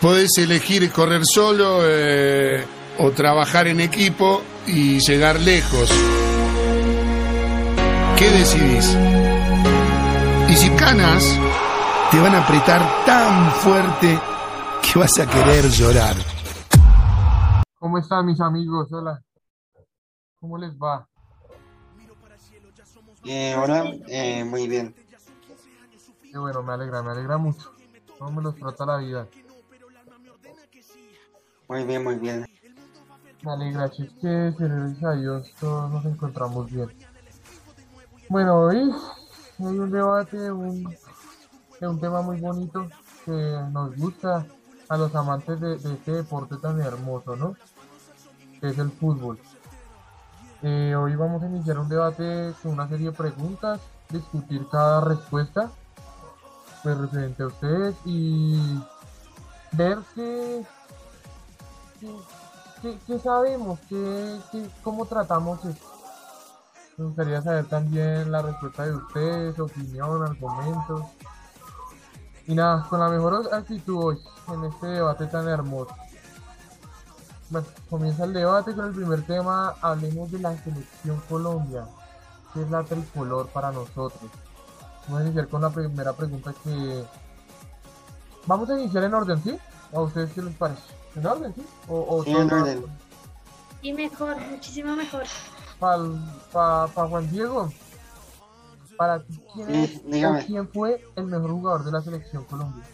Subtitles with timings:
[0.00, 2.64] podés elegir correr solo eh,
[2.98, 5.90] o trabajar en equipo y llegar lejos.
[8.16, 8.96] ¿Qué decidís?
[10.48, 11.24] Y si canas,
[12.10, 14.18] te van a apretar tan fuerte
[14.82, 16.16] que vas a querer llorar.
[17.78, 18.88] ¿Cómo están mis amigos?
[18.92, 19.22] Hola.
[20.40, 21.06] ¿Cómo les va?
[23.24, 24.94] Eh, hola, eh, muy bien.
[26.30, 27.72] Qué bueno, me alegra, me alegra mucho.
[28.18, 29.28] ¿Cómo me los trata la vida?
[31.68, 32.46] Muy bien, muy bien.
[33.42, 36.88] Me alegra, que gracias a Dios todos nos encontramos bien.
[38.30, 38.90] Bueno, hoy
[39.58, 40.96] hay un debate de un,
[41.78, 42.88] de un tema muy bonito
[43.26, 44.46] que nos gusta
[44.88, 47.54] a los amantes de, este deporte tan hermoso, ¿no?
[48.60, 49.38] Que es el fútbol.
[50.62, 55.70] Eh, hoy vamos a iniciar un debate con una serie de preguntas, discutir cada respuesta
[56.82, 58.58] pues, referente a ustedes y
[59.72, 59.98] ver
[63.06, 64.38] qué, sabemos, qué,
[64.82, 65.86] cómo tratamos esto.
[66.96, 71.02] Me gustaría saber también la respuesta de ustedes, opinión, argumentos.
[72.46, 74.18] Y nada, con la mejor actitud hoy
[74.52, 75.94] en este debate tan hermoso.
[77.88, 79.74] Comienza el debate con el primer tema.
[79.80, 81.86] Hablemos de la selección Colombia.
[82.52, 84.30] ¿Qué es la tricolor para nosotros?
[85.06, 87.04] Vamos a iniciar con la primera pregunta que...
[88.46, 89.58] Vamos a iniciar en orden, ¿sí?
[89.92, 90.82] ¿A ustedes qué les parece?
[91.16, 91.62] ¿En orden, sí?
[91.88, 92.84] ¿O, o Sí, en orden.
[93.82, 95.24] Y mejor, muchísimo mejor.
[95.78, 96.02] Para
[96.52, 97.72] pa, pa Juan Diego,
[98.96, 102.84] para ti, ¿quién, Sí, es o quién fue el mejor jugador de la selección Colombia?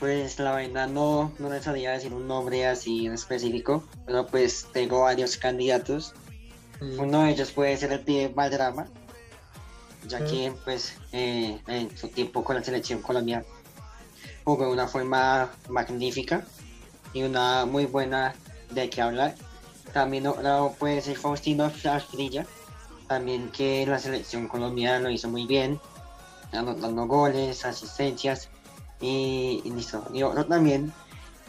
[0.00, 4.66] Pues la verdad no, no les sabría decir un nombre así en específico, pero pues
[4.72, 6.12] tengo varios candidatos.
[6.80, 8.86] Sí, Uno de ellos puede ser el pibe Valderrama,
[10.08, 10.24] ya Sí.
[10.24, 13.44] que pues eh, en su tiempo con la selección colombiana
[14.44, 16.44] jugó de una forma magnífica
[17.12, 18.34] y una muy buena
[18.70, 19.34] de qué hablar.
[19.92, 22.46] También otro puede ser Faustino Asprilla,
[23.08, 25.80] también que la selección colombiana lo hizo muy bien,
[26.52, 28.48] anotando goles, asistencias
[29.00, 30.04] y, y listo.
[30.12, 30.92] Y otro también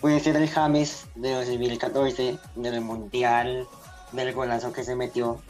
[0.02, 3.68] puede ser el James de 2014, del Mundial,
[4.12, 5.42] del golazo que se metió.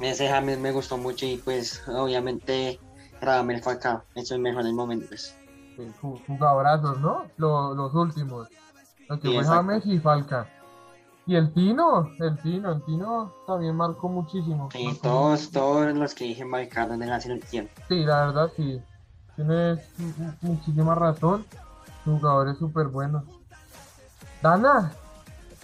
[0.00, 2.80] Ese James me gustó mucho y pues obviamente
[3.20, 5.34] Radamel Falcao en sus mejores momentos.
[6.02, 7.24] Ju- jugadorazos, ¿no?
[7.36, 8.48] Lo- los últimos.
[9.08, 9.44] Lo que Sí, fue.
[9.44, 10.46] James y Falca.
[11.26, 14.68] Y el Tino, el Tino, el Tino también marcó muchísimo.
[14.72, 17.68] Sí, marcó todos, todos los que dije marcaron en la selección.
[17.88, 18.82] Sí, la verdad sí.
[19.36, 21.44] Tienes mu- mu- muchísima razón.
[22.04, 23.24] Jugadores súper buenos.
[24.42, 24.92] Dana,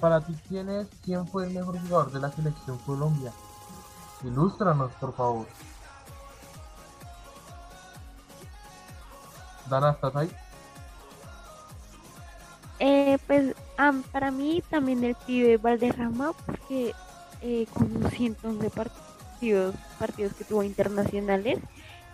[0.00, 3.32] para ti, ¿quién es, quién fue el mejor jugador de la selección Colombia?
[4.22, 5.46] Ilústranos, por favor.
[9.66, 10.30] Dana, ¿estás ahí?
[12.78, 16.94] Eh, pues am, para mí también el pibe Valderrama, porque
[17.40, 21.60] eh, con 111 partidos, partidos que tuvo internacionales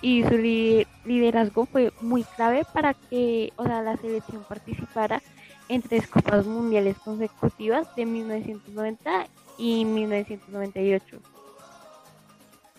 [0.01, 5.23] y su li- liderazgo fue muy clave para que o sea, la selección participara
[5.69, 9.27] en tres copas mundiales consecutivas de 1990
[9.59, 11.21] y 1998.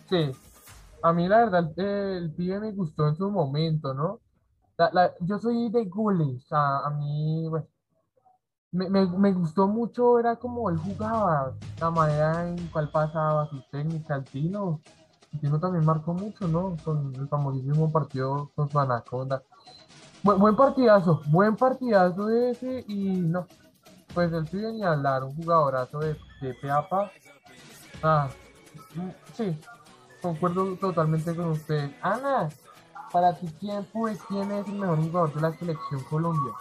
[0.10, 0.38] Sí.
[1.02, 4.22] A mí, la verdad, el pibe me gustó en su momento, ¿no?
[4.78, 6.46] La- la- yo soy de goles.
[6.52, 7.68] A, a mí, bueno,
[8.72, 13.62] me, me, me gustó mucho, era como él jugaba, la manera en cual pasaba su
[13.72, 14.82] técnica, el Tino.
[15.32, 16.76] El Tino también marcó mucho, ¿no?
[16.84, 19.44] Con el famosísimo partido con su Anaconda.
[20.24, 23.46] Buen, buen partidazo, buen partidazo ese y no,
[24.14, 27.12] pues el pibe ni hablar, un jugadorazo de, de pe a pa.
[28.02, 28.30] Ah,
[28.96, 29.56] mm, sí,
[30.22, 31.92] concuerdo totalmente con usted.
[32.02, 32.50] Ana,
[33.14, 36.54] para ti, ¿quién fue, quién es el mejor jugador de la selección Colombia?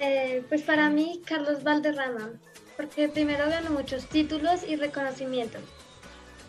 [0.00, 2.30] Eh, pues para mí, Carlos Valderrama,
[2.76, 5.62] porque primero ganó muchos títulos y reconocimientos.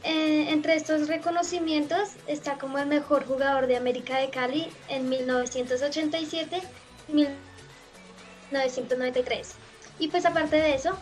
[0.04, 6.64] Eh, entre estos reconocimientos está como el mejor jugador de América de Cali en 1987
[7.08, 9.56] y 1993.
[10.00, 10.98] Y pues aparte de eso,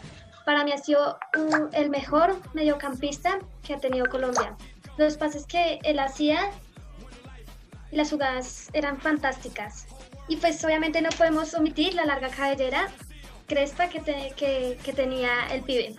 [0.46, 4.58] para mí ha sido uh, el mejor mediocampista que ha tenido Colombia.
[4.98, 6.52] Los pases que él hacía
[7.92, 9.88] y las jugadas eran fantásticas.
[10.28, 12.88] Y pues obviamente no podemos omitir la larga cabellera
[13.48, 15.96] crespa que, te- que, que tenía el pibe.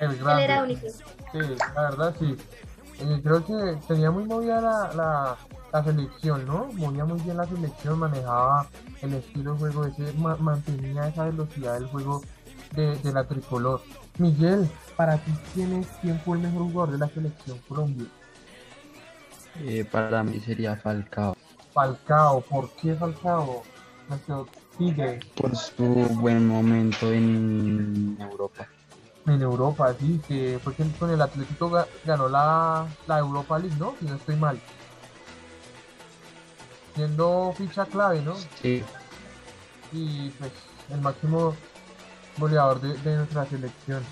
[0.00, 0.88] El Él era único.
[0.88, 1.38] Sí,
[1.74, 2.36] la verdad sí.
[3.00, 5.36] Eh, creo que tenía muy movida la, la,
[5.72, 6.66] la selección, ¿no?
[6.72, 8.66] Movía muy bien la selección, manejaba
[9.00, 12.22] el estilo de juego, ese, ma- mantenía esa velocidad del juego
[12.72, 13.80] de, de la tricolor.
[14.18, 18.06] Miguel, para ti, ¿quién, es, ¿quién fue el mejor jugador de la selección Colombia?
[19.60, 21.34] Eh, para mí sería Falcao.
[21.74, 23.64] Falcao, ¿por qué Falcao?
[24.08, 25.84] nuestro Tigre por su
[26.20, 28.68] buen momento en Europa.
[29.26, 33.76] en Europa, sí, que fue que con el Atlético ga- ganó la, la Europa League,
[33.78, 33.96] ¿no?
[34.00, 34.60] Si no estoy mal.
[36.94, 38.34] Siendo ficha clave, ¿no?
[38.34, 38.82] Sí,
[39.92, 40.52] y pues
[40.88, 41.54] el máximo
[42.38, 44.02] goleador de, de nuestra selección.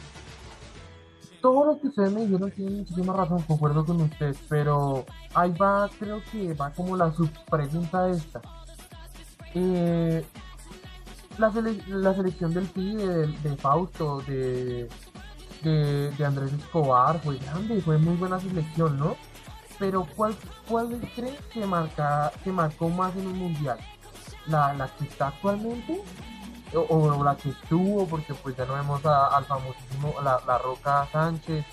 [1.41, 5.89] Todo lo que ustedes me dijeron tiene muchísima razón, concuerdo con ustedes, pero ahí va,
[5.99, 8.43] creo que va como la subpregunta esta.
[9.55, 10.25] Eh,
[11.39, 14.89] la, sele- la selección del pibe, de, Fausto, de,
[15.63, 19.17] de, Andrés Escobar, fue grande, fue muy buena selección, ¿no?
[19.79, 20.37] Pero ¿cuál,
[20.69, 23.79] cuál creen que, marca, que marcó más en un mundial?
[24.47, 26.03] la, la que está actualmente
[26.75, 30.59] o, o la que estuvo, porque pues ya no vemos a- al famosísimo la, la
[30.59, 31.65] Roca Sánchez,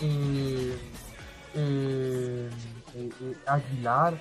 [0.00, 0.78] eh,
[1.54, 2.50] eh,
[2.94, 4.14] eh, eh, Aguilar,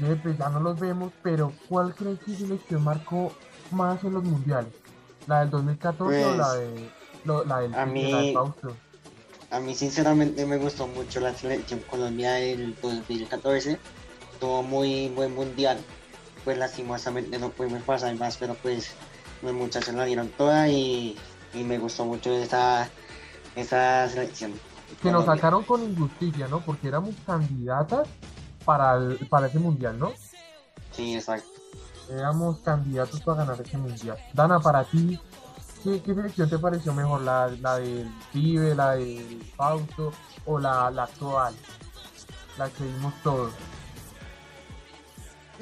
[0.00, 3.32] Yepes, ya no los vemos, pero ¿cuál crees que selección marcó
[3.70, 4.72] más en los mundiales?
[5.26, 6.90] ¿La del 2014 o la Pues, de
[7.24, 8.76] lo- la del a la mí- Fausto?
[9.50, 13.78] A mí sinceramente me gustó mucho la selección Colombia del 2014.
[14.40, 15.78] Tuvo muy buen mundial.
[16.42, 18.94] Pues lastimosamente no pudimos pasar más, pero pues
[19.42, 21.16] los muchachos la dieron toda y,
[21.54, 22.88] y me gustó mucho esa,
[23.56, 24.52] esa selección.
[25.02, 26.60] Que nos sacaron con injusticia, ¿no?
[26.60, 28.06] Porque éramos candidatas
[28.64, 30.12] para, el- para ese mundial, ¿no?
[30.92, 31.48] Sí, exacto.
[32.10, 34.18] éramos candidatos para ganar ese mundial.
[34.34, 35.18] Dana, para ti,
[35.82, 37.22] ¿qué, qué selección te pareció mejor?
[37.22, 40.12] ¿La, la del Pibe, la del Fausto
[40.44, 41.54] o la, la actual?
[42.58, 43.52] La que vimos todos.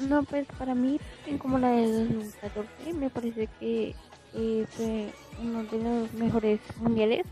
[0.07, 0.99] No, pues para mí,
[1.39, 3.95] como la del 2014, me parece que
[4.33, 7.23] eh, fue uno de los mejores mundiales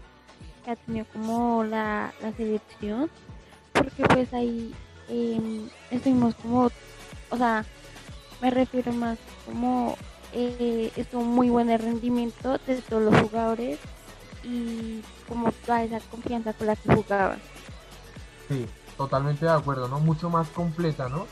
[0.63, 3.09] que ha tenido como la, la selección,
[3.73, 4.73] porque pues ahí
[5.07, 6.69] em, estuvimos como,
[7.29, 7.65] o sea,
[8.41, 9.97] me refiero más como
[10.33, 13.79] eh, estuvo muy buen rendimiento de todos los jugadores
[14.43, 17.39] y como toda esa confianza con la que jugaban.
[18.47, 18.65] Sí,
[18.97, 19.99] totalmente de acuerdo, ¿no?
[19.99, 21.25] Mucho más completa, ¿no?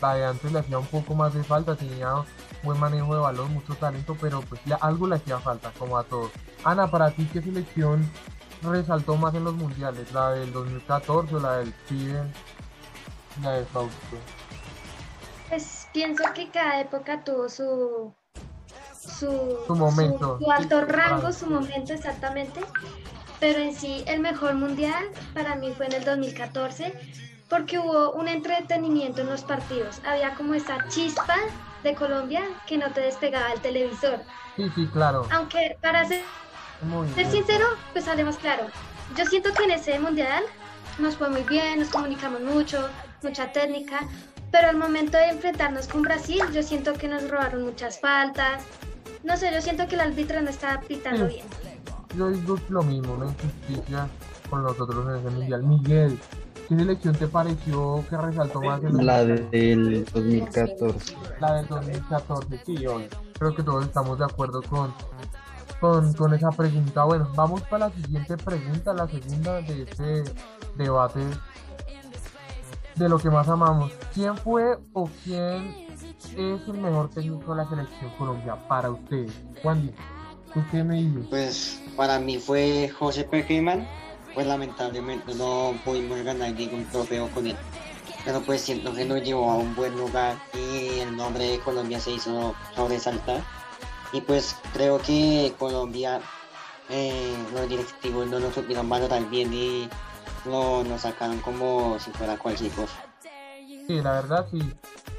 [0.00, 2.24] La de antes le hacía un poco más de falta, tenía
[2.62, 6.30] buen manejo de balón, mucho talento, pero pues algo le hacía falta, como a todos.
[6.64, 8.10] Ana, para ti, ¿qué selección
[8.62, 10.12] resaltó más en los mundiales?
[10.12, 12.22] ¿La del 2014 o la del Pibe?
[13.42, 14.16] La de Fausto.
[15.48, 18.14] Pues pienso que cada época tuvo su
[19.00, 22.60] su, Su momento, su, su alto rango, su momento exactamente.
[23.38, 26.92] Pero en sí el mejor mundial para mí fue en el 2014
[27.50, 30.00] porque hubo un entretenimiento en los partidos.
[30.06, 31.36] Había como esa chispa
[31.82, 34.20] de Colombia que no te despegaba del televisor.
[34.56, 35.26] Sí, sí, claro.
[35.32, 36.22] Aunque para ser,
[37.14, 38.66] ser sincero, pues hablemos claro.
[39.16, 40.44] Yo siento que en ese mundial
[40.98, 42.88] nos fue muy bien, nos comunicamos mucho,
[43.22, 44.00] mucha técnica,
[44.52, 48.62] pero al momento de enfrentarnos con Brasil, yo siento que nos robaron muchas faltas.
[49.24, 51.34] No sé, yo siento que el árbitro no estaba pitando Sí.
[51.34, 51.46] bien.
[52.16, 54.08] Yo digo lo mismo, una injusticia
[54.48, 55.62] con nosotros en ese mundial.
[55.62, 56.18] Miguel,
[56.70, 59.50] ¿qué selección te pareció que resaltó más en los la mundiales?
[59.50, 61.16] del 2014.
[61.40, 63.08] La del 2014, sí, hoy.
[63.36, 64.94] Creo que todos estamos de acuerdo con,
[65.80, 67.02] con, con esa pregunta.
[67.04, 70.22] Bueno, vamos para la siguiente pregunta, la segunda de este
[70.76, 71.20] debate
[72.94, 73.90] de lo que más amamos.
[74.14, 75.88] ¿Quién fue o quién
[76.36, 79.32] es el mejor técnico de la selección Colombia para ustedes?
[79.60, 79.90] Juan,
[80.54, 81.26] ¿tú qué me dices?
[81.30, 83.88] Pues para mí fue José Peckerman.
[84.34, 87.56] Pues lamentablemente no pudimos ganar ningún trofeo con él.
[88.24, 91.98] Pero pues siento que nos llevó a un buen lugar y el nombre de Colombia
[92.00, 93.42] se hizo sobresaltar.
[94.12, 96.20] Y pues creo que Colombia,
[96.88, 99.88] eh, los directivos no nos supieron valorar bien y
[100.44, 102.94] lo, nos sacaron como si fuera cualquier cosa.
[103.86, 104.60] Sí, la verdad sí.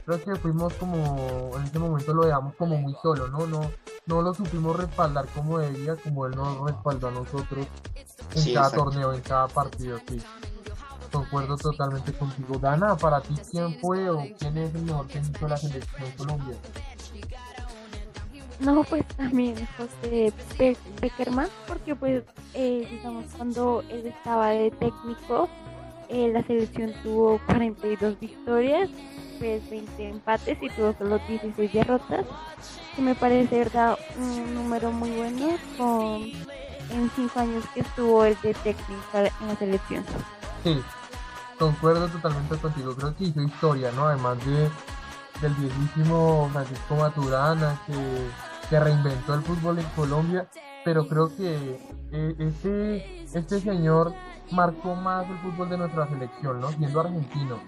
[0.06, 3.46] Creo que fuimos como, en ese momento lo dejamos como muy solo, ¿no?
[3.46, 3.72] No,
[4.08, 7.67] no lo supimos respaldar como debía, como él nos respaldó a nosotros
[8.36, 8.86] en Sí, cada exacto.
[8.91, 10.22] torneo, en cada partido, sí.
[11.12, 12.58] Concuerdo totalmente contigo.
[12.58, 16.55] Dana, para ti, ¿quién fue o quién es el mejor técnico de la selección Colombia?
[18.60, 25.50] No, pues también José Pe- Peckerman, porque pues, eh, digamos, cuando él estaba de técnico,
[26.10, 28.89] eh, la selección tuvo 42 victorias,
[29.39, 32.25] pues 20 empates y tuvo solo 16 derrotas,
[32.95, 36.21] que me parece, verdad, un número muy bueno con,
[36.89, 40.03] en 5 años que estuvo él de técnico en la selección.
[40.63, 40.81] Sí,
[41.57, 42.95] concuerdo totalmente contigo.
[42.95, 44.07] Creo que hizo historia, ¿no?
[44.07, 44.69] Además de
[45.41, 48.29] del viejísimo Francisco Maturana, que,
[48.69, 50.48] que reinventó el fútbol en Colombia,
[50.86, 51.79] pero creo que
[52.12, 54.13] este, este señor
[54.51, 56.69] marcó más el fútbol de nuestra selección, ¿no?
[56.69, 57.60] Siendo argentino.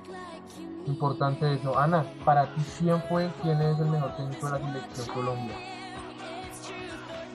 [0.86, 1.78] Importante eso.
[1.78, 5.56] Ana, para ti, ¿quién fue, quién es el mejor técnico de la selección Colombia?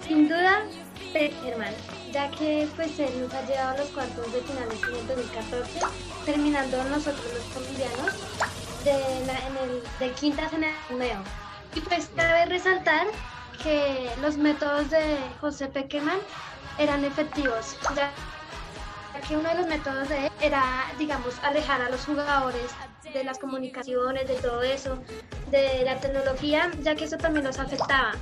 [0.06, 0.62] Sin duda,
[1.12, 1.74] Peckerman,
[2.12, 5.80] ya que pues él nos ha llevado a los cuartos de finales en el 2014,
[6.26, 11.20] terminando nosotros los colombianos de, la, en el, de quintas en el torneo.
[11.74, 13.06] Y pues cabe resaltar
[13.62, 16.18] que los métodos de José Peckerman
[16.78, 18.12] eran efectivos, ya
[19.20, 22.70] que uno de los métodos de él era, digamos, alejar a los jugadores
[23.12, 24.98] de las comunicaciones, de todo eso,
[25.50, 28.12] de la tecnología, ya que eso también los afectaba.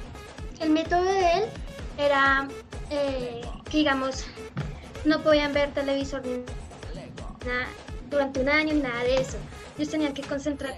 [0.60, 1.44] El método de él
[1.98, 2.48] era
[2.90, 4.26] eh, que, digamos,
[5.04, 6.44] no podían ver televisor ni
[7.46, 7.66] nada
[8.08, 9.38] durante un año nada de eso.
[9.76, 10.74] Ellos tenían que concentrar,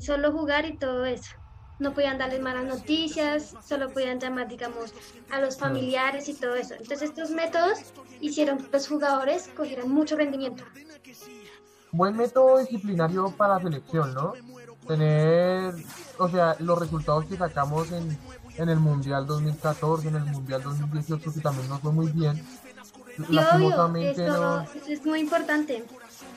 [0.00, 1.41] solo jugar y todo eso.
[1.78, 4.94] No podían darles malas noticias, solo podían llamar, digamos,
[5.30, 6.74] a los familiares y todo eso.
[6.74, 7.78] Entonces estos métodos
[8.20, 10.62] hicieron que los jugadores cogieran mucho rendimiento.
[11.90, 14.32] Buen método disciplinario para la selección, ¿no?
[14.86, 15.74] Tener,
[16.18, 18.16] o sea, los resultados que sacamos en,
[18.56, 22.36] en el Mundial 2014, en el Mundial 2018, que también nos fue muy bien.
[23.18, 25.84] Y obvio, Lastimosamente esto no, es muy importante.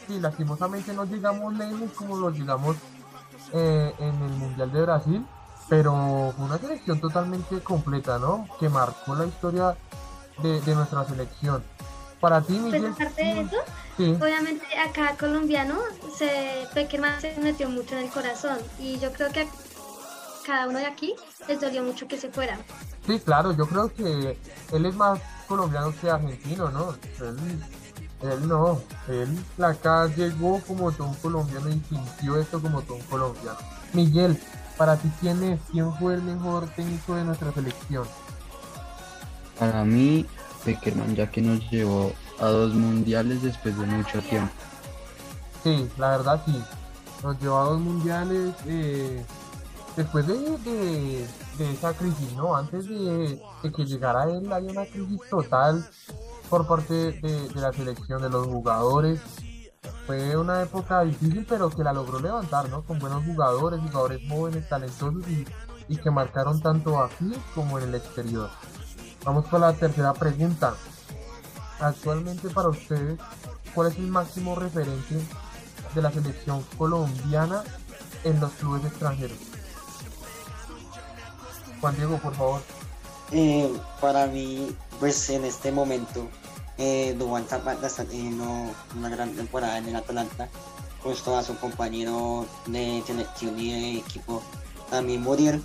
[0.07, 2.75] sí, lastimosamente no llegamos lejos como lo llegamos
[3.53, 5.25] eh, en el Mundial de Brasil,
[5.69, 8.47] pero fue una selección totalmente completa, ¿no?
[8.59, 9.75] Que marcó la historia
[10.41, 11.63] de, de nuestra selección.
[12.19, 13.57] Para ti, Pues Miguel, aparte de eso,
[13.97, 15.75] sí, obviamente a cada colombiano
[16.17, 19.47] se Peckerman se metió mucho en el corazón y yo creo que a
[20.45, 21.13] cada uno de aquí
[21.47, 22.57] les dolió mucho que se fuera.
[23.05, 24.39] sí, claro, yo creo que
[24.71, 26.95] él es más colombiano que argentino, ¿no?
[27.21, 27.37] Él,
[28.21, 33.03] él no, él acá llegó como todo un colombiano y sintió esto como todo un
[33.03, 33.59] colombiano.
[33.93, 34.39] Miguel,
[34.77, 35.61] para ti, ¿quién es?
[35.71, 38.07] ¿Quién fue el mejor técnico de nuestra selección?
[39.57, 40.25] Para mí,
[40.63, 44.65] Peckerman, ya que nos llevó a dos mundiales después de mucho tiempo.
[45.63, 46.71] Sí, la verdad sí.
[47.21, 49.25] Nos llevó a dos mundiales eh,
[49.95, 52.55] después de, de- de esa crisis, ¿no?
[52.55, 55.87] Antes de, de que llegara él, había una crisis total
[56.49, 59.19] por parte de, la selección, de los jugadores.
[60.07, 62.83] Fue una época difícil, pero que la logró levantar, ¿no?
[62.83, 65.45] Con buenos jugadores, jugadores jóvenes, talentosos y,
[65.87, 68.49] y que marcaron tanto aquí como en el exterior.
[69.23, 70.75] Vamos con la tercera pregunta.
[71.79, 73.19] Actualmente para ustedes,
[73.73, 75.19] ¿cuál es el máximo referente
[75.93, 77.63] de la selección colombiana
[78.23, 79.37] en los clubes extranjeros?
[81.81, 82.61] Juan Diego, por favor.
[83.31, 86.27] Eh, para mí, pues en este momento,
[86.77, 88.45] eh, Zapata está teniendo
[88.97, 90.49] una gran temporada en el Atalanta,
[91.03, 94.41] justo a su compañero de selección y de equipo,
[94.89, 95.61] también Muriel.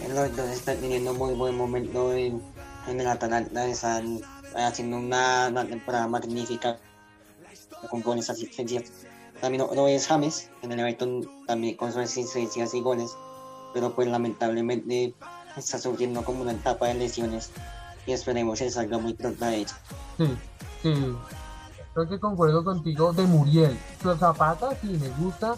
[0.00, 2.42] Eh, Los dos están teniendo muy buen momento en,
[2.86, 4.20] en el Atalanta, están
[4.54, 6.78] haciendo una, una temporada magnífica
[7.90, 8.84] con goles asistencias.
[9.40, 13.10] También otro es James, en el Everton también con sus asistencias y goles,
[13.74, 15.14] pero pues lamentablemente
[15.56, 17.50] está sufriendo como una etapa de lesiones
[18.06, 19.74] y esperemos que salga muy pronto de ella.
[20.16, 20.36] Sí,
[20.82, 21.16] sí.
[21.94, 23.78] Creo que concuerdo contigo de Muriel.
[24.02, 25.56] Su Zapata sí me gusta.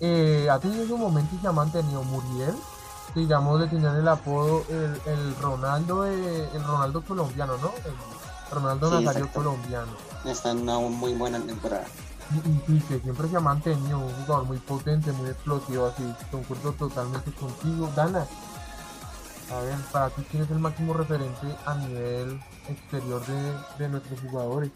[0.00, 2.54] Eh, ha tenido un momento y se ha mantenido Muriel.
[3.14, 7.70] Digamos, le tenían el apodo el, el Ronaldo de- el Ronaldo colombiano, ¿no?
[7.84, 9.38] El Ronaldo Sí, Nazario exacto.
[9.42, 9.92] colombiano.
[10.24, 11.84] Está en una muy buena temporada.
[12.34, 16.02] Y, y- y que siempre se ha mantenido un jugador muy potente, muy explosivo, así.
[16.30, 17.88] Concuerdo totalmente contigo.
[17.94, 18.26] Dana,
[19.50, 24.20] a ver, para ti, ¿quién es el máximo referente a nivel exterior de, de nuestros
[24.20, 24.70] jugadores?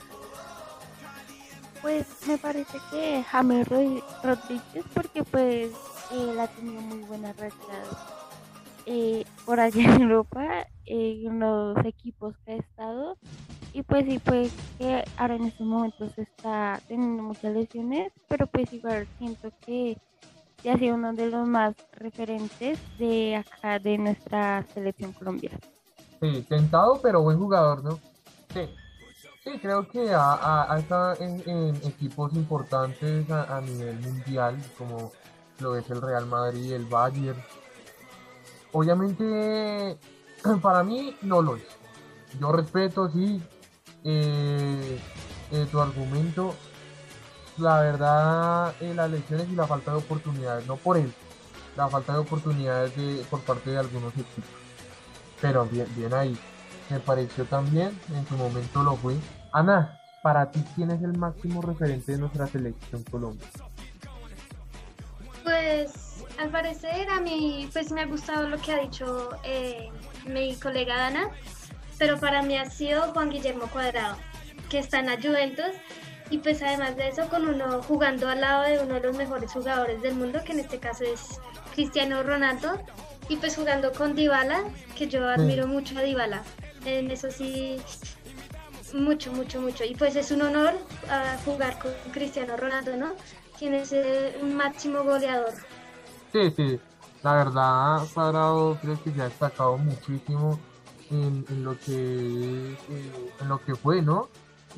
[1.83, 5.73] Pues me parece que James Rod- Rodríguez, porque pues
[6.13, 7.89] él ha tenido muy buenas rachas
[8.87, 13.17] eh, por allá en Europa, eh, en los equipos que ha estado.
[13.73, 18.73] Y pues sí, pues que ahora en estos momentos está teniendo muchas lesiones, pero pues
[18.73, 19.97] igual siento que
[20.63, 25.59] ya ha sido uno de los más referentes de acá, de nuestra selección colombiana.
[26.21, 27.99] Sí, tentado, pero buen jugador, ¿no?
[28.53, 28.69] Sí,
[29.45, 35.13] sí creo que ha, estado en, en equipos importantes a, a nivel mundial, como
[35.61, 37.41] lo es el Real Madrid, el Bayern.
[38.73, 39.99] Obviamente,
[40.63, 41.63] para mí no lo es.
[42.39, 43.43] Yo respeto, sí,
[44.05, 44.99] eh,
[45.53, 46.55] eh, tu argumento.
[47.61, 51.13] La verdad, eh, las lesiones y la falta de oportunidades, no por él,
[51.77, 54.45] la falta de oportunidades de, por parte de algunos equipos.
[55.43, 56.39] Pero bien, bien ahí.
[56.89, 59.15] Me pareció también, en su momento lo fue.
[59.53, 63.47] Ana, para ti, ¿quién es el máximo referente de nuestra selección Colombia?
[65.45, 69.91] Pues al parecer a mí pues me ha gustado lo que ha dicho eh,
[70.27, 71.29] mi colega Dana,
[71.99, 74.17] pero para mí ha sido Juan Guillermo Cuadrado,
[74.71, 75.75] que está en la Juventus
[76.31, 79.53] Y pues además de eso, con uno jugando al lado de uno de los mejores
[79.53, 81.41] jugadores del mundo, que en este caso es
[81.75, 82.81] Cristiano Ronaldo,
[83.29, 84.65] y pues jugando con Dybala,
[84.97, 86.43] que yo admiro mucho a Dybala.
[86.85, 87.81] En eso sí,
[88.95, 89.85] mucho, mucho, mucho.
[89.85, 90.75] Y pues es un honor
[91.09, 93.13] ah, jugar con Cristiano Ronaldo, ¿no?
[93.59, 95.53] Quien es eh, un máximo goleador.
[96.33, 96.81] Sí, sí.
[97.23, 100.59] La verdad, Cuadrado creo que se ha destacado muchísimo
[101.11, 102.77] en, en lo que
[103.41, 104.29] en lo que fue, ¿no?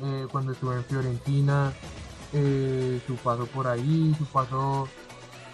[0.01, 1.71] Eh, cuando estuvo en Fiorentina,
[2.33, 4.87] eh, su paso por ahí, su paso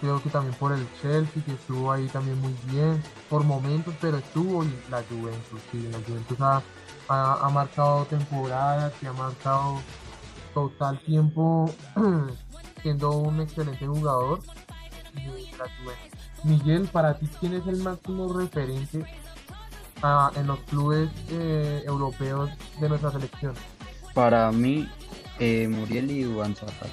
[0.00, 4.16] creo que también por el Chelsea, que estuvo ahí también muy bien por momentos, pero
[4.16, 6.62] estuvo la Juventus, sí, la Juventus ha,
[7.08, 9.80] ha, ha marcado temporadas y ha marcado
[10.54, 11.70] total tiempo
[12.82, 14.40] siendo un excelente jugador.
[16.44, 19.04] Miguel, para ti, ¿quién es el máximo referente
[20.02, 23.54] ah, en los clubes eh, europeos de nuestra selección?
[24.20, 24.86] Para mí,
[25.38, 26.90] eh, Muriel y Juan Zapata.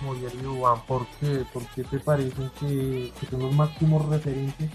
[0.00, 1.44] Muriel y Dubán, ¿por qué?
[1.52, 4.70] ¿Por qué te parecen que, que son los máximos referentes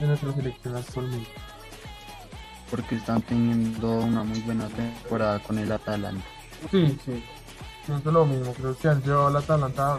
[0.00, 1.28] de nuestra selección actualmente?
[2.70, 6.24] porque están teniendo una muy buena temporada con el Atalanta.
[6.70, 7.22] Sí, sí,
[7.84, 9.98] siento lo mismo, creo que han llevado a la Atalanta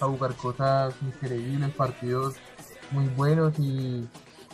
[0.00, 2.34] a jugar cosas increíbles, partidos
[2.90, 4.04] muy buenos y,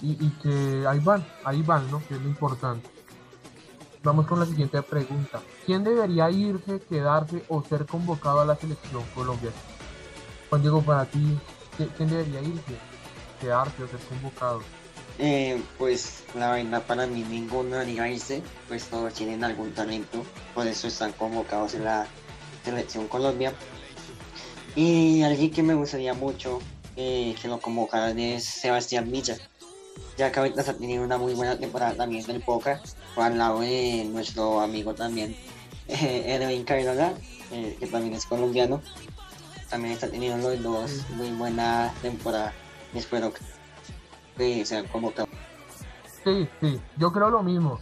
[0.03, 2.07] y, y que ahí van, ahí van, ¿no?
[2.07, 2.94] Que es lo importante.
[4.05, 5.41] Vamos con la siguiente pregunta.
[5.65, 9.57] ¿Quién debería irse, quedarse o ser convocado a la selección colombiana?
[10.51, 11.39] Juan Diego, para ti,
[11.79, 12.75] ¿qui- ¿quién debería irse,
[13.41, 14.61] quedarse o ser convocado?
[15.19, 20.23] Eh, pues la verdad para mí ninguno haría irse, pues todos tienen algún talento,
[20.55, 22.07] por eso están convocados en la
[22.65, 23.55] selección Colombia.
[24.77, 26.59] Y alguien que me gustaría mucho
[26.97, 29.37] eh, que lo convocaran es Sebastián Villa,
[30.19, 32.81] ya que ahorita está teniendo una muy buena temporada también del Boca,
[33.39, 35.35] lado de nuestro amigo también,
[35.89, 36.65] eh, Edwin
[37.51, 38.81] eh, que también es colombiano.
[39.71, 42.53] También está teniendo los dos muy buena temporada
[42.93, 43.33] y espero
[44.37, 45.31] que sean convocados.
[46.25, 47.79] Sí, sí, yo creo lo mismo.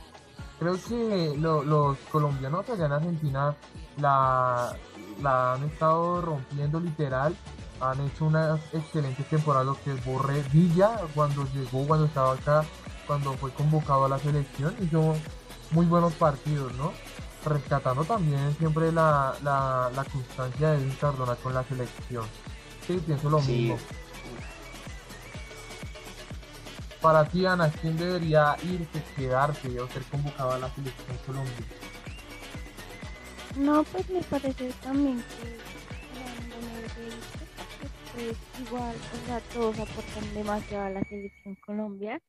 [0.58, 3.56] Creo que lo- los colombianos allá en Argentina
[3.98, 4.74] la,
[5.20, 7.34] la han estado rompiendo literal.
[7.80, 12.64] Han hecho una excelente temporada, lo que es Borré Villa, cuando llegó, cuando estaba acá,
[13.06, 15.16] cuando fue convocado a la selección, hizo
[15.70, 16.92] muy buenos partidos, ¿no?
[17.44, 22.26] Rescatando también siempre la, la, la constancia de Edwin Cardona con la selección.
[22.86, 23.42] Sí, pienso lo Sí.
[23.42, 23.84] mismo.
[27.00, 31.66] Para ti, Ana, ¿quién debería irse, quedarse o ser convocado a la selección Colombia?
[33.54, 35.62] No, pues me parece también que
[36.74, 37.18] porque,
[38.12, 42.20] pues igual, o sea, todos aportan demasiado a la selección Colombia.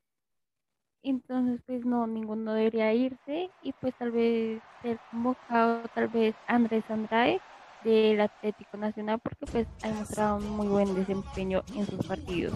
[1.04, 6.84] Entonces, pues no, ninguno debería irse y pues tal vez ser convocado, tal vez Andrés
[6.90, 7.42] Andrade
[7.80, 12.54] del Atlético Nacional, porque pues ha mostrado un muy buen desempeño en sus partidos.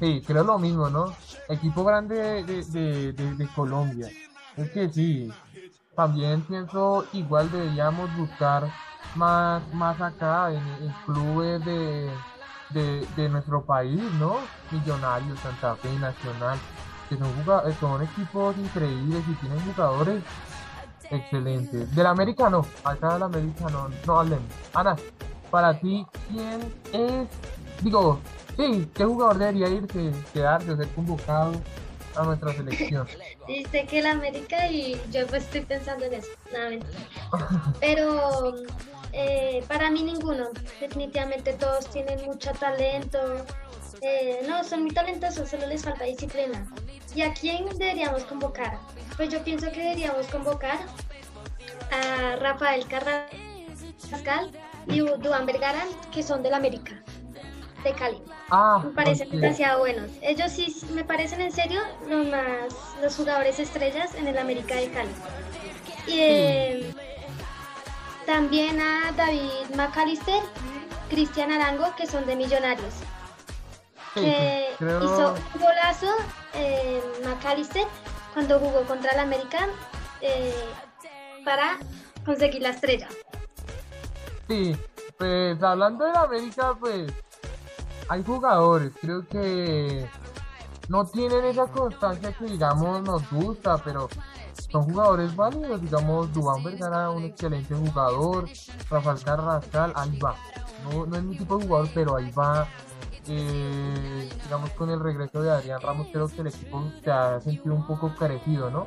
[0.00, 1.20] Sí, creo lo mismo, ¿no?
[1.46, 4.12] Equipo grande de, de- de- Colombia.
[4.56, 5.40] Es que sí,
[5.94, 8.74] también pienso igual deberíamos buscar
[9.12, 11.62] más, más acá en, en clubes
[12.68, 14.54] de, de nuestro país, ¿no?
[14.70, 16.64] Millonarios, Santa Fe, Nacional,
[17.08, 20.22] que son, eh, son equipos increíbles y tienen jugadores
[21.10, 21.94] excelentes.
[21.94, 24.46] Del América no, acá del América no, no hablemos.
[24.72, 24.96] Ana,
[25.50, 26.60] para ti, ¿quién
[26.92, 27.28] es,
[27.82, 28.18] digo,
[28.56, 31.52] Sí, ¿qué jugador debería irse, quedarse o ser convocado
[32.16, 33.06] a nuestra selección?
[33.48, 36.28] Dice que el América y yo pues estoy pensando en eso.
[36.52, 36.98] Nada, mentira.
[37.80, 38.54] Pero
[39.12, 40.50] eh, para mí ninguno.
[40.80, 43.18] Definitivamente todos tienen mucho talento.
[44.02, 46.66] Eh, no, son muy talentosos, solo les falta disciplina.
[47.14, 48.76] ¿Y a quién deberíamos convocar?
[49.16, 50.78] Pues yo pienso que deberíamos convocar
[51.92, 54.50] a Rafael Carrascal
[54.88, 57.00] y Duan Vergara, que son del América,
[57.84, 58.20] de Cali.
[58.50, 60.10] Ah, Me parecen demasiado buenos.
[60.20, 64.90] Ellos sí me parecen en serio los más los jugadores estrellas en el América de
[64.90, 65.12] Cali.
[66.08, 66.94] Y eh,
[68.26, 70.42] también a David McAllister,
[71.08, 72.94] Cristian Arango, que son de Millonarios.
[74.14, 76.06] Sí, Que sí, creo- hizo un golazo
[76.54, 77.86] eh, McAllister
[78.34, 79.66] cuando jugó contra el América
[80.20, 80.54] eh,
[81.44, 81.78] para
[82.24, 83.08] conseguir la estrella.
[84.48, 84.76] Sí,
[85.18, 87.10] pues hablando de la América, pues
[88.08, 90.06] hay jugadores, creo que
[90.88, 94.08] no tienen esa constancia que digamos nos gusta, pero
[94.70, 98.48] son jugadores válidos, digamos, Dubán Vergara, un excelente jugador,
[98.90, 100.34] Rafael Carrascal, ahí va.
[100.84, 102.66] No, no es mi tipo de jugador, pero ahí va.
[103.28, 107.74] Eh, digamos, con el regreso de Adrián Ramos, creo que el equipo se ha sentido
[107.74, 108.86] un poco carecido, ¿no?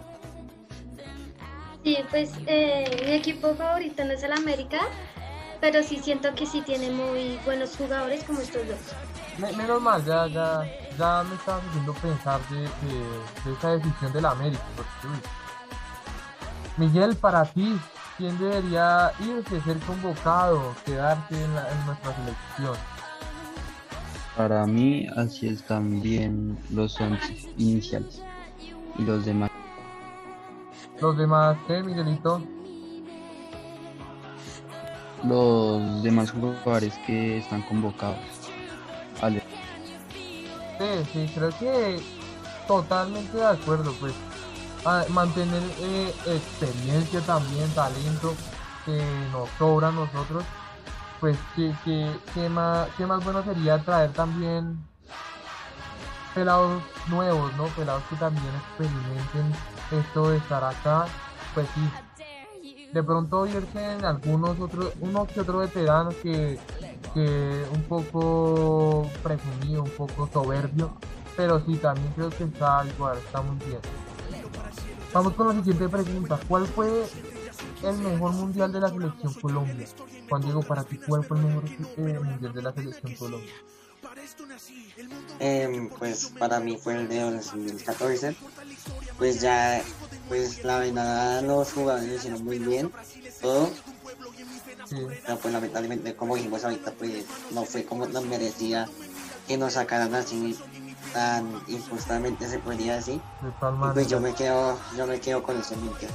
[1.84, 4.80] Sí, pues eh, mi equipo favorito no es el América,
[5.62, 8.78] pero sí siento que sí tiene muy buenos jugadores como estos dos.
[9.38, 10.63] Me- menos mal, ya, ya,
[10.98, 12.69] ya me estaba haciendo pensar de, de-
[13.45, 14.63] de esa decisión de la América.
[14.76, 15.17] porque.
[16.78, 17.80] Miguel, para ti,
[18.17, 22.94] ¿quién debería irse, ser convocado, quedarse en, la- en nuestra selección?
[24.36, 28.21] Para mí, así están bien los once iniciales.
[28.98, 29.50] Y los demás.
[31.00, 32.41] Los demás, ¿qué, Miguelito?
[35.24, 38.19] Los demás jugadores que están convocados.
[39.21, 39.41] Ale,
[40.78, 42.02] Sí, sí, creo que
[42.67, 44.13] totalmente de acuerdo, pues
[44.84, 48.34] a- mantener eh, experiencia también, talento
[48.86, 50.43] que nos sobra a nosotros,
[51.25, 54.77] pues que, que, que más, que más bueno sería traer también
[56.35, 57.65] pelados nuevos, ¿no?
[57.69, 59.51] Pelados que también experimenten
[59.89, 61.07] esto de estar acá,
[61.55, 61.89] pues sí.
[62.91, 66.59] De pronto irse en algunos otros, uno que otro veterano que,
[67.15, 70.93] que un poco presumido, un poco soberbio,
[71.35, 73.79] pero sí, también creo que está igual, está muy bien.
[75.11, 76.39] Vamos con la siguiente pregunta.
[76.47, 77.07] ¿Cuál fue
[77.84, 79.88] el mejor mundial de la selección Colombia?
[80.30, 81.63] Juan Diego, para ti, ¿cuál fue el mejor
[81.98, 83.54] eh, mundial de la selección Colombia?
[85.39, 88.36] Em, pues para mí fue el de 2014.
[89.18, 89.82] Pues ya,
[90.28, 92.91] pues la verdad los jugadores hicieron muy bien,
[93.41, 93.70] todo.
[94.86, 98.88] Sí, Pero pues lamentablemente, como dijimos ahorita, pues no fue como nos merecía
[99.48, 100.58] que nos sacaran así
[101.13, 103.22] tan injustamente se podría decir.
[103.94, 106.12] pues yo me quedo, yo me quedo con ese mundial.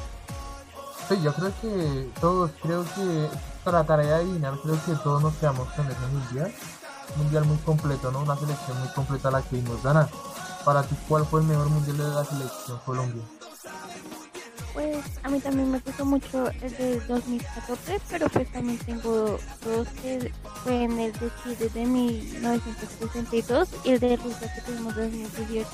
[1.10, 3.28] Sí, yo creo que todos, creo que
[3.64, 6.54] trataré de adivinar, creo que todos nos quedamos con ese mundial.
[7.16, 8.20] Mundial muy completo, ¿no?
[8.20, 10.08] Una selección muy completa la que vimos ganar.
[10.64, 13.24] Para ti, ¿cuál fue el mejor mundial de la selección Colombia?
[14.72, 19.88] Pues a mí también me gustó mucho el de 2014, pero pues también tengo dos
[20.00, 25.24] que fue en el de Chile de 1962 y el de Rusia que tuvimos en
[25.24, 25.68] 2018.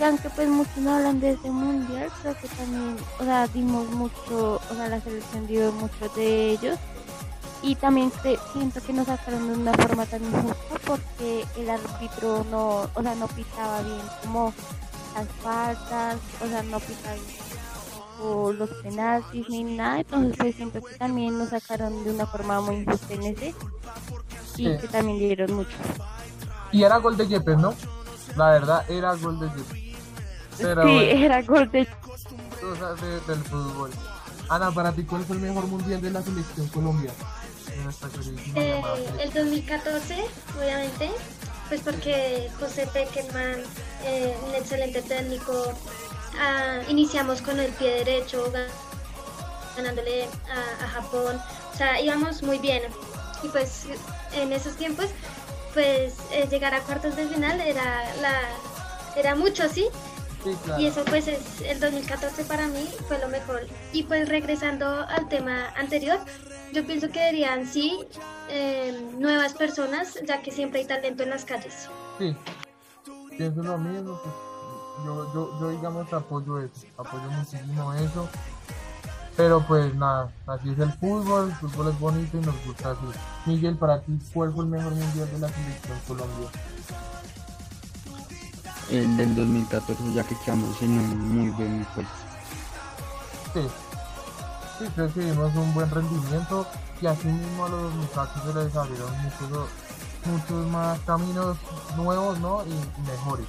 [0.00, 3.86] Que aunque pues muchos no hablan de ese mundial, creo que también, o sea, dimos
[3.90, 6.78] mucho, o sea, la selección dio mucho de ellos.
[7.62, 12.46] Y también cre- siento que nos sacaron de una forma tan injusta porque el árbitro
[12.50, 14.54] no, o sea, no pitaba bien como
[15.14, 17.50] las faltas, o sea, no pitaba bien
[18.22, 22.60] o los penaltis ni nada, entonces pues siento que también nos sacaron de una forma
[22.62, 23.54] muy injusta en ese
[24.56, 24.76] y Sí.
[24.80, 25.76] que también dieron mucho.
[26.72, 27.74] Y era gol de Yepes, ¿no?
[28.36, 29.79] La verdad, era gol de Yepes.
[30.60, 31.86] Pero sí, bueno, era gol de
[32.60, 33.90] cosas de- del fútbol.
[34.48, 37.12] Ana, para ti, ¿cuál fue el mejor mundial de la selección Colombia?
[37.68, 39.34] Eh, el selección.
[39.34, 40.24] 2014,
[40.58, 41.10] obviamente,
[41.68, 43.62] pues porque José Peckerman,
[44.04, 45.72] eh, un excelente técnico,
[46.38, 48.66] ah, iniciamos con el pie derecho, ga-
[49.76, 51.40] ganándole a, a Japón,
[51.72, 52.82] o sea, íbamos muy bien.
[53.42, 53.84] Y pues
[54.34, 55.06] en esos tiempos,
[55.72, 58.32] pues eh, llegar a cuartos de final era, la,
[59.16, 59.86] era mucho, ¿sí?
[60.44, 60.80] Sí, claro.
[60.80, 63.66] Y eso pues es el 2014 para mí fue lo mejor.
[63.92, 66.18] Y pues regresando al tema anterior,
[66.72, 67.98] yo pienso que deberían sí
[68.48, 71.88] eh, nuevas personas, ya que siempre hay talento en las calles.
[72.18, 72.36] Sí,
[73.36, 74.20] pienso lo mismo.
[74.22, 74.34] pues,
[75.04, 78.28] yo, yo, yo, digamos, apoyo eso, apoyo muchísimo eso.
[79.36, 83.00] Pero pues nada, así es el fútbol, el fútbol es bonito y nos gusta así.
[83.46, 86.50] Miguel, para ti, ¿cuál fue el mejor mundial de la selección Colombia?
[88.90, 92.12] El del 2014, ya que quedamos en un muy buen puesto.
[93.54, 93.60] Sí,
[94.78, 96.66] sí, creo un buen rendimiento
[97.00, 99.68] y así mismo a los muchachos se les abrieron muchos,
[100.26, 101.56] muchos más caminos
[101.96, 102.64] nuevos, ¿no?
[102.66, 103.46] Y, y mejores.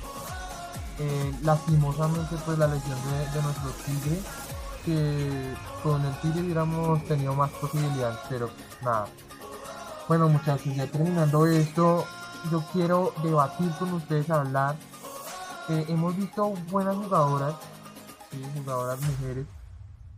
[1.00, 4.22] Eh, lastimosamente, pues la lesión de, de nuestro Tigre,
[4.86, 8.50] que con el Tigre hubiéramos tenido más posibilidades, pero
[8.82, 9.08] nada.
[10.08, 12.06] Bueno, muchachos, ya terminando esto,
[12.52, 14.76] yo quiero debatir con ustedes, hablar.
[15.72, 17.56] Eh, hemos visto buenas jugadoras,
[18.30, 19.46] sí, jugadoras mujeres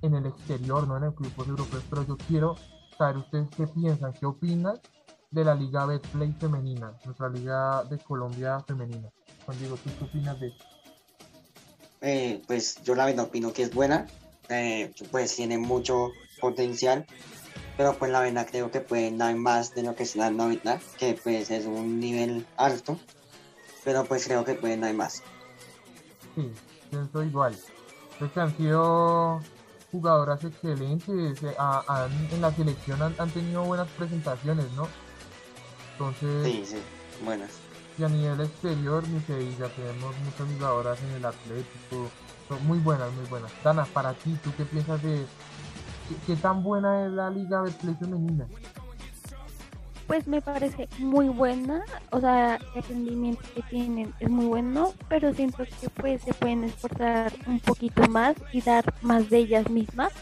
[0.02, 2.56] en el exterior, no en el grupos europeos, pero yo quiero
[2.98, 4.80] saber ustedes qué piensan, qué opinan
[5.30, 9.10] de la Liga Betplay femenina, nuestra Liga de Colombia femenina.
[9.46, 10.66] Juan Diego, ¿tú qué opinas de esto?
[12.02, 14.08] Eh, pues yo la verdad opino que es buena,
[14.50, 16.10] eh, pues tiene mucho
[16.42, 17.06] potencial,
[17.78, 20.80] pero pues la verdad creo que pueden dar más de lo que se dan ahorita,
[20.98, 22.98] que pues es un nivel alto,
[23.84, 25.22] pero pues creo que pueden dar más.
[26.36, 26.52] Sí,
[26.90, 27.56] pienso igual.
[28.18, 29.40] Creo que han sido
[29.92, 34.88] jugadoras excelentes, eh, a- en la selección han, han tenido buenas presentaciones, ¿no?
[35.94, 36.78] Entonces, Sí, sí,
[37.24, 37.52] buenas.
[37.98, 42.10] Y a nivel exterior, ni se diga, tenemos muchas jugadoras en el Atlético,
[42.50, 43.52] son muy buenas, muy buenas.
[43.64, 45.26] Dana, para ti, ¿tú qué piensas de
[46.10, 48.48] qué, qué tan buena es la Liga Betplay femenina?
[50.14, 55.34] Pues me parece muy buena, o sea, el rendimiento que tienen es muy bueno, pero
[55.34, 60.14] siento que pues se pueden esforzar un poquito más y dar más de ellas mismas,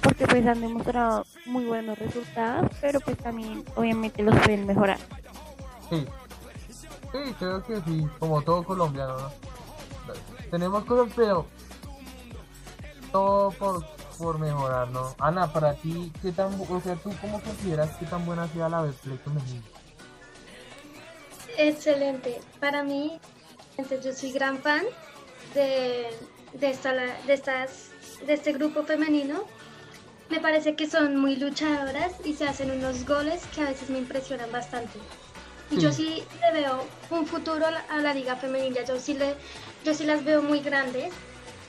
[0.00, 4.96] porque pues han demostrado muy buenos resultados, pero pues también obviamente los pueden mejorar.
[5.90, 6.06] Sí,
[7.12, 9.30] sí, creo que sí, como todo colombiano, ¿no?
[10.50, 11.44] Tenemos cosas, pero
[13.12, 13.84] todo por,
[14.20, 15.14] por mejorar, ¿no?
[15.18, 18.82] Ana, para ti, ¿qué tan, o sea, tú cómo consideras que tan buena sea la
[18.82, 19.62] Betplay femenina?
[21.56, 22.40] Excelente.
[22.60, 23.18] Para mí,
[24.02, 24.82] yo soy gran fan
[25.54, 26.10] de,
[26.52, 27.90] de, esta, de, estas,
[28.26, 29.44] de este grupo femenino.
[30.28, 33.98] Me parece que son muy luchadoras y se hacen unos goles que a veces me
[33.98, 34.98] impresionan bastante.
[35.70, 38.82] Y yo sí le veo un futuro a la, a la liga femenina.
[38.84, 39.34] Yo sí, le,
[39.84, 41.12] yo sí las veo muy grandes.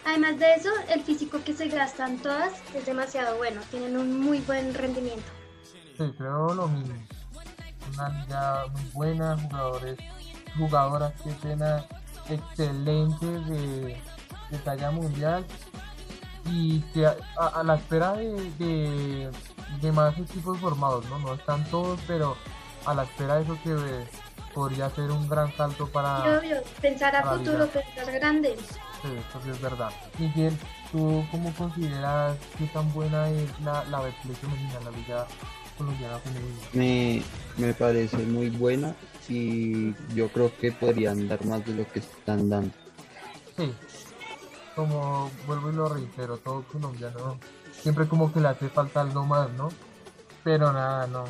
[0.06, 3.62] Además de eso, el físico que se gastan todas es demasiado bueno.
[3.70, 5.32] Tienen un muy buen rendimiento.
[5.98, 6.96] Sí, creo lo mismo.
[7.94, 9.98] Una liga muy buena, jugadores,
[10.58, 11.86] jugadoras que pena
[12.30, 14.02] excelentes de,
[14.50, 15.46] de talla mundial
[16.46, 19.32] y que a, la espera de, de,
[19.82, 21.20] de más equipos formados, ¿no?
[21.20, 22.36] No están todos, pero
[22.86, 24.06] a la espera de eso que
[24.54, 26.40] podría ser un gran salto para...
[26.40, 28.58] obvio, pensar a futuro, pensar grande.
[29.02, 29.92] Sí, eso sí es verdad.
[30.20, 30.56] Miguel,
[30.92, 35.28] ¿tú cómo consideras qué tan buena es la, la femenina, la liga
[35.78, 36.60] colombiana femenina?
[36.74, 37.24] Me,
[37.58, 38.96] me parece muy buena
[39.28, 42.72] y yo creo que podrían dar más de lo que están dando.
[43.58, 43.74] Sí,
[44.76, 47.38] como vuelvo y lo reitero, todo colombiano
[47.82, 49.70] siempre como que le hace falta algo más, ¿no?
[50.44, 51.24] Pero nada, no.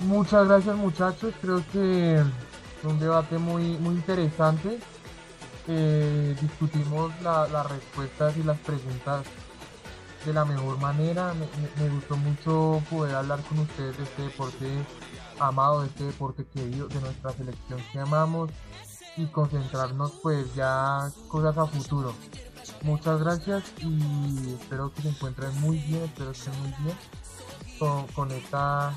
[0.00, 2.22] Muchas gracias muchachos, creo que
[2.80, 4.78] fue un debate muy, muy interesante.
[5.68, 9.24] Eh, discutimos la- las respuestas y las preguntas
[10.24, 11.34] de la mejor manera.
[11.78, 14.66] Me, gustó mucho poder hablar con ustedes de este deporte
[15.38, 18.50] amado, de este deporte querido, de nuestra selección que amamos
[19.16, 22.14] y concentrarnos pues ya cosas a futuro.
[22.82, 26.96] Muchas gracias y espero que se encuentren muy bien, espero que estén muy bien
[28.14, 28.92] con esta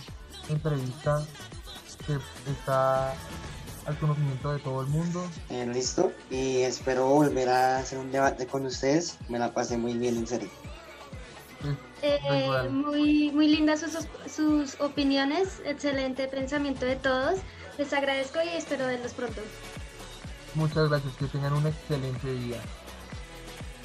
[0.50, 1.24] entrevista
[2.08, 2.18] que
[2.52, 3.14] está
[3.86, 5.24] al conocimiento de todo el mundo.
[5.50, 6.12] Eh, listo.
[6.30, 9.18] Y espero volver a hacer un debate con ustedes.
[9.30, 10.50] Me la pasé muy bien, en serio.
[11.64, 17.40] Es- Eh, muy, muy lindas sus, sus opiniones, excelente pensamiento de todos.
[17.78, 19.40] Les agradezco y espero verlos pronto.
[20.56, 22.60] Muchas gracias, que tengan un excelente día.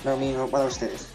[0.04, 1.08] Lo mismo para ustedes.